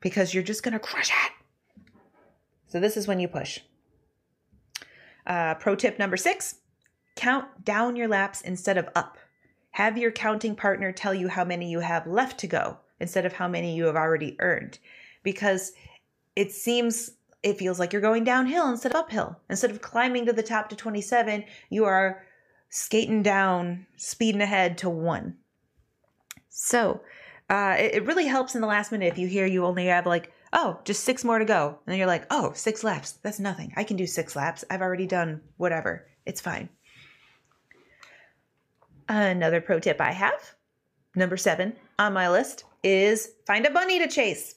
[0.00, 1.32] because you're just going to crush it.
[2.68, 3.60] So this is when you push.
[5.26, 6.56] Uh, pro tip number six
[7.18, 9.18] count down your laps instead of up.
[9.72, 13.32] Have your counting partner tell you how many you have left to go instead of
[13.32, 14.78] how many you have already earned.
[15.22, 15.72] Because
[16.36, 17.10] it seems,
[17.42, 19.36] it feels like you're going downhill instead of uphill.
[19.50, 22.24] Instead of climbing to the top to 27, you are
[22.70, 25.36] skating down, speeding ahead to one.
[26.48, 27.00] So
[27.50, 30.06] uh, it, it really helps in the last minute if you hear you only have
[30.06, 31.68] like oh, just six more to go.
[31.68, 33.12] And then you're like, oh, six laps.
[33.22, 33.72] That's nothing.
[33.76, 34.64] I can do six laps.
[34.70, 36.06] I've already done whatever.
[36.24, 36.68] It's fine.
[39.08, 40.54] Another pro tip I have,
[41.14, 44.54] number seven on my list, is find a bunny to chase.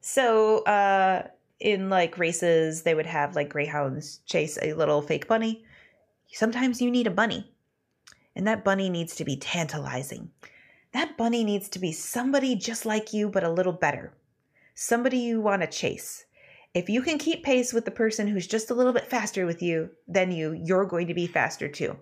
[0.00, 1.28] So, uh,
[1.60, 5.64] in like races, they would have like greyhounds chase a little fake bunny.
[6.32, 7.50] Sometimes you need a bunny,
[8.34, 10.30] and that bunny needs to be tantalizing.
[10.92, 14.12] That bunny needs to be somebody just like you, but a little better.
[14.74, 16.24] Somebody you want to chase.
[16.74, 19.62] If you can keep pace with the person who's just a little bit faster with
[19.62, 21.96] you than you, you're going to be faster too.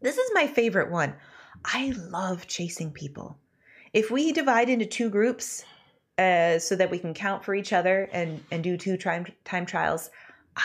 [0.00, 1.14] This is my favorite one.
[1.64, 3.36] I love chasing people.
[3.92, 5.64] If we divide into two groups
[6.16, 9.66] uh, so that we can count for each other and, and do two time, time
[9.66, 10.10] trials,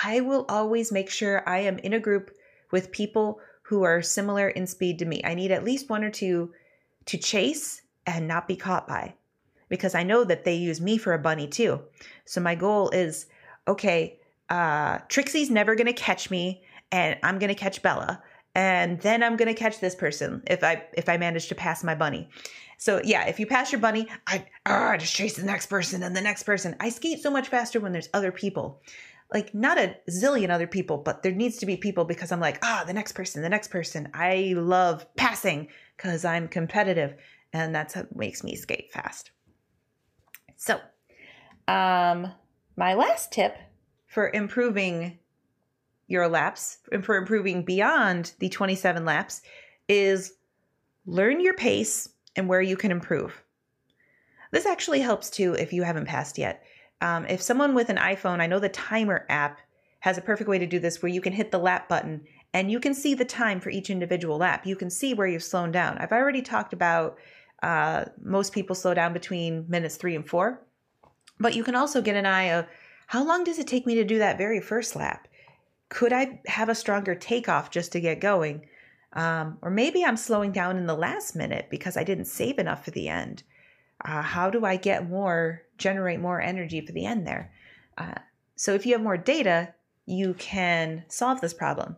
[0.03, 2.31] I will always make sure I am in a group
[2.71, 5.21] with people who are similar in speed to me.
[5.23, 6.53] I need at least one or two
[7.05, 9.15] to chase and not be caught by
[9.67, 11.81] because I know that they use me for a bunny too.
[12.25, 13.25] So my goal is
[13.67, 14.19] okay,
[14.49, 18.21] uh, Trixie's never going to catch me and I'm going to catch Bella
[18.55, 21.83] and then I'm going to catch this person if I if I manage to pass
[21.83, 22.29] my bunny.
[22.77, 26.15] So yeah, if you pass your bunny, I uh, just chase the next person and
[26.15, 26.75] the next person.
[26.79, 28.81] I skate so much faster when there's other people.
[29.33, 32.59] Like not a zillion other people, but there needs to be people because I'm like,
[32.63, 34.09] ah, the next person, the next person.
[34.13, 37.15] I love passing because I'm competitive
[37.51, 39.31] and that's what makes me skate fast.
[40.57, 40.79] So,
[41.67, 42.31] um,
[42.77, 43.57] my last tip
[44.07, 45.17] for improving
[46.07, 49.41] your laps and for improving beyond the 27 laps
[49.87, 50.33] is
[51.05, 53.43] learn your pace and where you can improve.
[54.51, 56.63] This actually helps too if you haven't passed yet.
[57.01, 59.59] Um, if someone with an iPhone, I know the timer app
[59.99, 62.21] has a perfect way to do this where you can hit the lap button
[62.53, 64.65] and you can see the time for each individual lap.
[64.65, 65.97] You can see where you've slowed down.
[65.97, 67.17] I've already talked about
[67.63, 70.61] uh, most people slow down between minutes three and four.
[71.39, 72.65] But you can also get an eye of
[73.07, 75.27] how long does it take me to do that very first lap?
[75.89, 78.67] Could I have a stronger takeoff just to get going?
[79.13, 82.83] Um, or maybe I'm slowing down in the last minute because I didn't save enough
[82.83, 83.43] for the end.
[84.03, 87.51] Uh, how do I get more, generate more energy for the end there?
[87.97, 88.15] Uh,
[88.55, 89.73] so if you have more data,
[90.05, 91.95] you can solve this problem.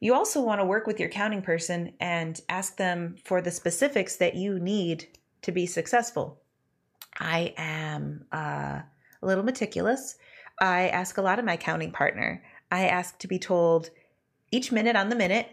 [0.00, 4.16] You also want to work with your counting person and ask them for the specifics
[4.16, 5.06] that you need
[5.42, 6.40] to be successful.
[7.18, 8.80] I am uh,
[9.22, 10.16] a little meticulous.
[10.60, 12.42] I ask a lot of my counting partner.
[12.70, 13.90] I ask to be told
[14.50, 15.48] each minute on the minute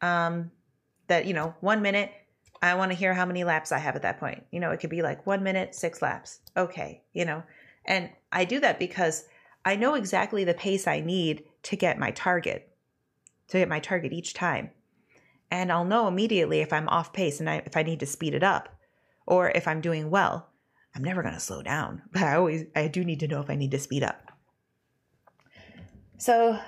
[0.00, 0.50] um,
[1.08, 2.12] that, you know, one minute,
[2.62, 4.44] I want to hear how many laps I have at that point.
[4.50, 6.40] You know, it could be like one minute, six laps.
[6.56, 7.42] Okay, you know,
[7.86, 9.24] and I do that because
[9.64, 12.70] I know exactly the pace I need to get my target
[13.48, 14.70] to hit my target each time.
[15.50, 18.34] And I'll know immediately if I'm off pace and I, if I need to speed
[18.34, 18.68] it up
[19.26, 20.48] or if I'm doing well.
[20.94, 23.50] I'm never going to slow down, but I always I do need to know if
[23.50, 24.29] I need to speed up.
[26.20, 26.58] So,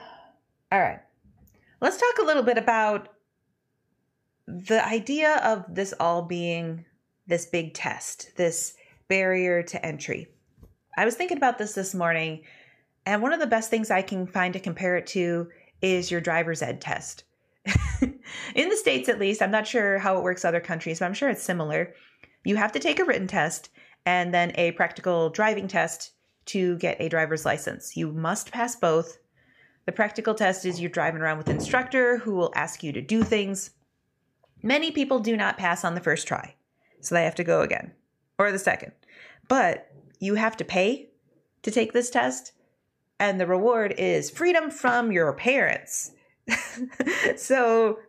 [0.72, 1.00] all right.
[1.82, 3.10] Let's talk a little bit about
[4.46, 6.86] the idea of this all being
[7.26, 8.74] this big test, this
[9.08, 10.28] barrier to entry.
[10.96, 12.44] I was thinking about this this morning,
[13.04, 15.48] and one of the best things I can find to compare it to
[15.82, 17.24] is your driver's ed test.
[18.00, 21.14] in the States, at least, I'm not sure how it works other countries, but I'm
[21.14, 21.92] sure it's similar.
[22.42, 23.68] You have to take a written test
[24.06, 26.12] and then a practical driving test
[26.46, 27.98] to get a driver's license.
[27.98, 29.18] You must pass both.
[29.86, 33.22] The practical test is you're driving around with instructor who will ask you to do
[33.22, 33.70] things.
[34.62, 36.54] Many people do not pass on the first try,
[37.00, 37.92] so they have to go again
[38.38, 38.92] or the second.
[39.48, 41.10] But you have to pay
[41.62, 42.52] to take this test
[43.22, 46.10] and the reward is freedom from your parents.
[47.36, 48.00] so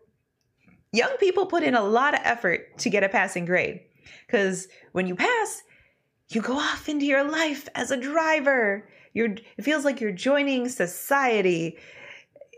[0.92, 3.82] young people put in a lot of effort to get a passing grade
[4.26, 5.62] because when you pass,
[6.30, 8.90] you go off into your life as a driver.
[9.14, 11.78] You're it feels like you're joining society.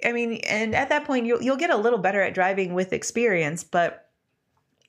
[0.04, 2.94] I mean, and at that point you'll you'll get a little better at driving with
[2.94, 4.10] experience, but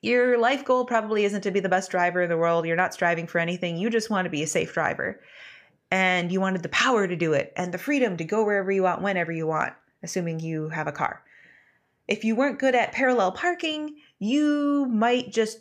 [0.01, 2.67] your life goal probably isn't to be the best driver in the world.
[2.67, 3.77] You're not striving for anything.
[3.77, 5.21] You just want to be a safe driver
[5.91, 8.83] and you wanted the power to do it and the freedom to go wherever you
[8.83, 11.23] want, whenever you want, assuming you have a car.
[12.09, 15.59] If you weren't good at parallel parking, you might just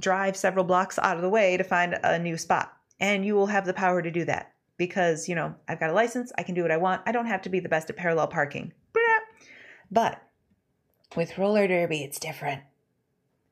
[0.00, 2.76] drive several blocks out of the way to find a new spot.
[2.98, 5.94] And you will have the power to do that because, you know, I've got a
[5.94, 7.02] license, I can do what I want.
[7.06, 8.72] I don't have to be the best at parallel parking.
[9.90, 10.22] But
[11.16, 12.62] with roller derby, it's different.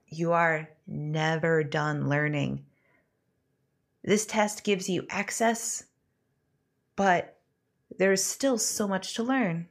[0.08, 2.64] You are never done learning.
[4.02, 5.84] This test gives you access
[6.96, 7.38] but
[7.98, 9.66] there's still so much to learn.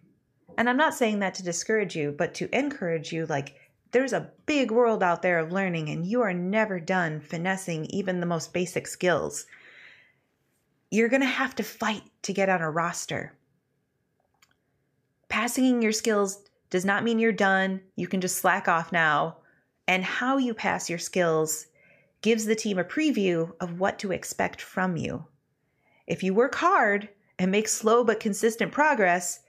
[0.57, 3.55] And I'm not saying that to discourage you, but to encourage you like,
[3.91, 8.19] there's a big world out there of learning, and you are never done finessing even
[8.19, 9.45] the most basic skills.
[10.91, 13.33] You're going to have to fight to get on a roster.
[15.29, 17.79] Passing your skills does not mean you're done.
[17.95, 19.37] You can just slack off now.
[19.87, 21.67] And how you pass your skills
[22.21, 25.25] gives the team a preview of what to expect from you.
[26.07, 27.07] If you work hard
[27.39, 29.39] and make slow but consistent progress,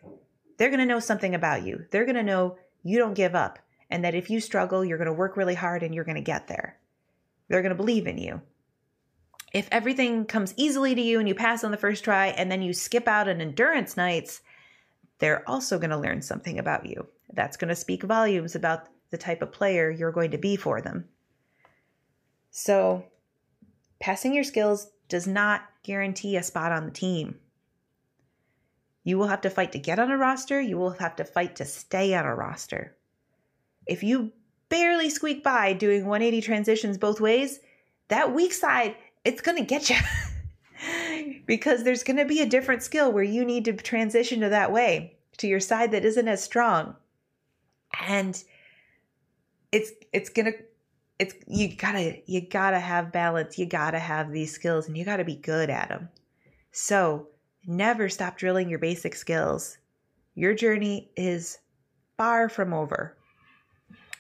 [0.57, 1.85] they're going to know something about you.
[1.91, 3.59] They're going to know you don't give up
[3.91, 6.23] and that if you struggle, you're going to work really hard and you're going to
[6.23, 6.79] get there.
[7.49, 8.41] They're going to believe in you.
[9.53, 12.63] If everything comes easily to you and you pass on the first try and then
[12.63, 14.41] you skip out on endurance nights,
[15.19, 17.07] they're also going to learn something about you.
[17.33, 20.81] That's going to speak volumes about the type of player you're going to be for
[20.81, 21.05] them.
[22.51, 23.05] So,
[24.01, 27.39] passing your skills does not guarantee a spot on the team.
[29.05, 31.57] You will have to fight to get on a roster, you will have to fight
[31.57, 32.97] to stay on a roster.
[33.87, 34.33] If you
[34.69, 37.61] barely squeak by doing 180 transitions both ways,
[38.09, 39.97] that weak side, it's going to get you.
[41.47, 44.73] because there's going to be a different skill where you need to transition to that
[44.73, 46.97] way, to your side that isn't as strong.
[48.07, 48.43] And
[49.71, 50.59] it's it's going to
[51.19, 53.59] it's you got to you got to have balance.
[53.59, 56.09] You got to have these skills and you got to be good at them.
[56.73, 57.29] So,
[57.67, 59.79] Never stop drilling your basic skills.
[60.35, 61.59] Your journey is
[62.17, 63.17] far from over.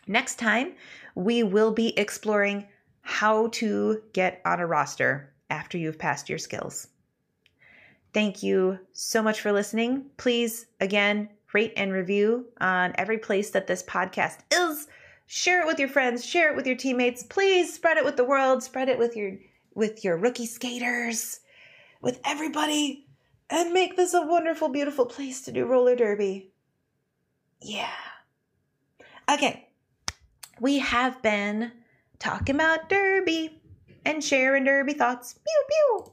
[0.06, 0.74] Next time,
[1.16, 2.68] we will be exploring
[3.02, 6.88] how to get on a roster after you've passed your skills.
[8.14, 10.06] Thank you so much for listening.
[10.16, 14.88] Please, again, rate and review on every place that this podcast is.
[15.26, 17.22] Share it with your friends, share it with your teammates.
[17.22, 19.38] Please spread it with the world, spread it with your
[19.74, 21.40] with your rookie skaters,
[22.02, 23.06] with everybody
[23.48, 26.50] and make this a wonderful, beautiful place to do roller derby.
[27.60, 27.88] Yeah.
[29.30, 29.68] Okay.
[30.60, 31.72] We have been
[32.22, 33.60] talking about derby
[34.04, 35.34] and sharing derby thoughts.
[35.34, 36.12] Pew, pew.